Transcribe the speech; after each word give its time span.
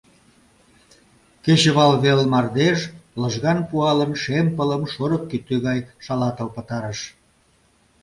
Кечывалвел 1.43 2.19
мардеж, 2.33 2.79
лыжган 3.21 3.59
пуалын, 3.69 4.11
шем 4.21 4.47
пылым 4.55 4.83
шорык 4.93 5.23
кӱтӱ 5.29 5.55
гай 5.65 5.79
шалатыл 6.05 6.47
пытарыш. 6.55 6.99